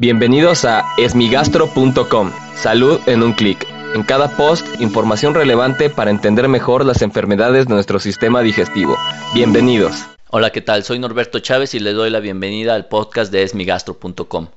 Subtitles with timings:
[0.00, 2.32] Bienvenidos a esmigastro.com.
[2.54, 3.66] Salud en un clic.
[3.94, 8.96] En cada post, información relevante para entender mejor las enfermedades de nuestro sistema digestivo.
[9.34, 10.06] Bienvenidos.
[10.30, 10.84] Hola, ¿qué tal?
[10.84, 14.48] Soy Norberto Chávez y les doy la bienvenida al podcast de esmigastro.com.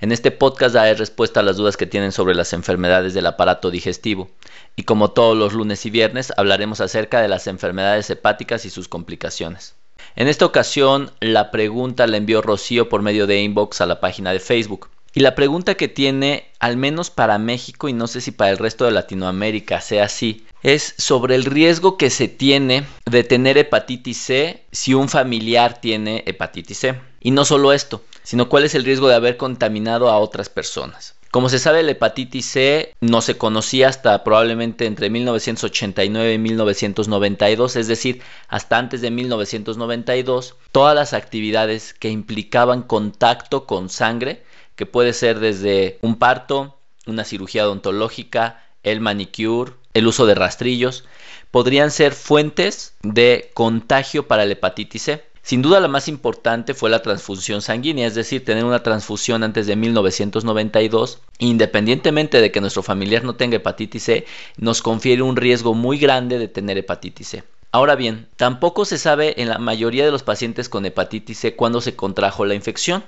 [0.00, 3.70] En este podcast daré respuesta a las dudas que tienen sobre las enfermedades del aparato
[3.70, 4.28] digestivo.
[4.74, 8.88] Y como todos los lunes y viernes, hablaremos acerca de las enfermedades hepáticas y sus
[8.88, 9.76] complicaciones.
[10.16, 14.32] En esta ocasión, la pregunta la envió Rocío por medio de inbox a la página
[14.32, 14.88] de Facebook.
[15.14, 18.58] Y la pregunta que tiene, al menos para México y no sé si para el
[18.58, 24.18] resto de Latinoamérica sea así, es sobre el riesgo que se tiene de tener hepatitis
[24.18, 27.00] C si un familiar tiene hepatitis C.
[27.20, 31.14] Y no solo esto, sino cuál es el riesgo de haber contaminado a otras personas.
[31.30, 37.76] Como se sabe, la hepatitis C no se conocía hasta probablemente entre 1989 y 1992,
[37.76, 44.42] es decir, hasta antes de 1992, todas las actividades que implicaban contacto con sangre,
[44.74, 51.04] que puede ser desde un parto, una cirugía odontológica, el manicure, el uso de rastrillos,
[51.50, 55.24] podrían ser fuentes de contagio para la hepatitis C.
[55.48, 59.66] Sin duda la más importante fue la transfusión sanguínea, es decir, tener una transfusión antes
[59.66, 64.26] de 1992, independientemente de que nuestro familiar no tenga hepatitis C,
[64.58, 67.44] nos confiere un riesgo muy grande de tener hepatitis C.
[67.72, 71.80] Ahora bien, tampoco se sabe en la mayoría de los pacientes con hepatitis C cuándo
[71.80, 73.02] se contrajo la infección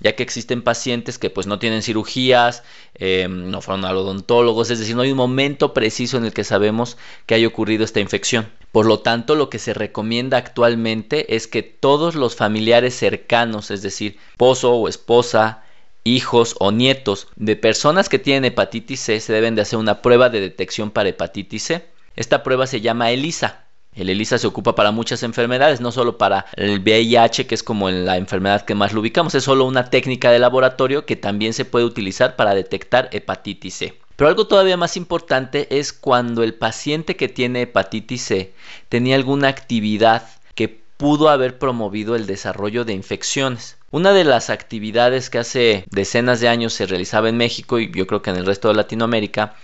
[0.00, 2.62] ya que existen pacientes que pues no tienen cirugías,
[2.94, 6.44] eh, no fueron al odontólogos, es decir, no hay un momento preciso en el que
[6.44, 8.48] sabemos que haya ocurrido esta infección.
[8.72, 13.82] Por lo tanto, lo que se recomienda actualmente es que todos los familiares cercanos, es
[13.82, 15.62] decir, esposo o esposa,
[16.04, 20.30] hijos o nietos de personas que tienen hepatitis C, se deben de hacer una prueba
[20.30, 21.86] de detección para hepatitis C.
[22.16, 23.61] Esta prueba se llama ELISA
[23.94, 27.90] el ELISA se ocupa para muchas enfermedades, no solo para el VIH, que es como
[27.90, 31.64] la enfermedad que más lo ubicamos, es solo una técnica de laboratorio que también se
[31.64, 33.98] puede utilizar para detectar hepatitis C.
[34.16, 38.54] Pero algo todavía más importante es cuando el paciente que tiene hepatitis C
[38.88, 43.76] tenía alguna actividad que pudo haber promovido el desarrollo de infecciones.
[43.90, 48.06] Una de las actividades que hace decenas de años se realizaba en México y yo
[48.06, 49.54] creo que en el resto de Latinoamérica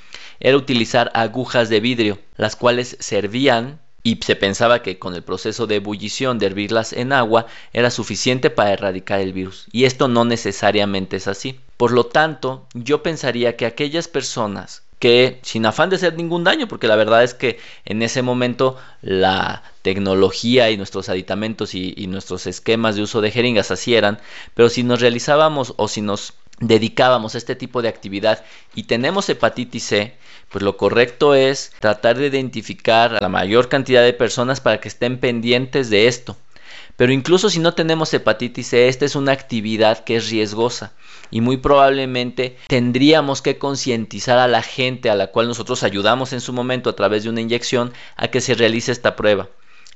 [0.41, 5.67] era utilizar agujas de vidrio, las cuales servían y se pensaba que con el proceso
[5.67, 9.67] de ebullición de hervirlas en agua era suficiente para erradicar el virus.
[9.73, 11.61] Y esto no necesariamente es así.
[11.77, 16.67] Por lo tanto, yo pensaría que aquellas personas que sin afán de hacer ningún daño,
[16.67, 22.09] porque la verdad es que en ese momento la tecnología y nuestros aditamentos y, y,
[22.09, 24.19] nuestros esquemas de uso de jeringas así eran,
[24.55, 29.29] pero si nos realizábamos o si nos dedicábamos a este tipo de actividad y tenemos
[29.29, 30.17] hepatitis C,
[30.51, 34.89] pues lo correcto es tratar de identificar a la mayor cantidad de personas para que
[34.89, 36.37] estén pendientes de esto.
[36.97, 40.95] Pero incluso si no tenemos hepatitis C, esta es una actividad que es riesgosa
[41.31, 46.41] y muy probablemente tendríamos que concientizar a la gente a la cual nosotros ayudamos en
[46.41, 49.49] su momento a través de una inyección a que se realice esta prueba.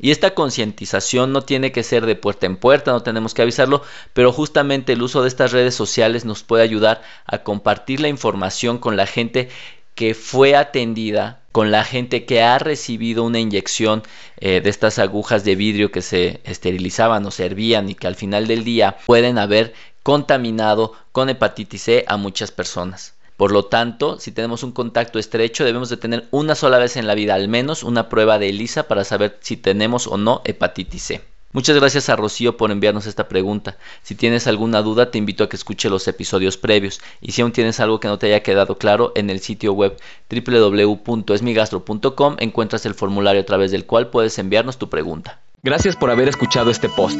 [0.02, 3.82] Y esta concientización no tiene que ser de puerta en puerta, no tenemos que avisarlo,
[4.12, 8.78] pero justamente el uso de estas redes sociales nos puede ayudar a compartir la información
[8.78, 9.48] con la gente
[9.94, 14.02] que fue atendida, con la gente que ha recibido una inyección
[14.38, 18.48] eh, de estas agujas de vidrio que se esterilizaban o servían y que al final
[18.48, 23.14] del día pueden haber contaminado con hepatitis C a muchas personas.
[23.42, 27.08] Por lo tanto, si tenemos un contacto estrecho, debemos de tener una sola vez en
[27.08, 31.02] la vida al menos una prueba de ELISA para saber si tenemos o no hepatitis
[31.02, 31.22] C.
[31.50, 33.78] Muchas gracias a Rocío por enviarnos esta pregunta.
[34.04, 37.00] Si tienes alguna duda, te invito a que escuche los episodios previos.
[37.20, 39.96] Y si aún tienes algo que no te haya quedado claro, en el sitio web
[40.30, 45.40] www.esmigastro.com encuentras el formulario a través del cual puedes enviarnos tu pregunta.
[45.64, 47.18] Gracias por haber escuchado este post.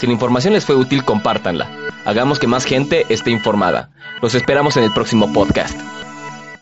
[0.00, 1.68] Si la información les fue útil, compártanla.
[2.06, 3.90] Hagamos que más gente esté informada.
[4.22, 5.78] Los esperamos en el próximo podcast.